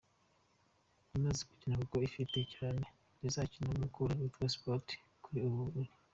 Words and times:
imaze 1.15 1.41
gukina 1.49 1.75
kuko 1.81 1.95
ifite 2.07 2.33
ikirarane 2.37 2.87
izakina 3.27 3.67
na 3.71 3.79
Mukura 3.81 4.19
Victory 4.19 4.51
Sport 4.55 4.87
kuri 5.23 5.39
ubu 5.47 5.63
iri 5.81 5.91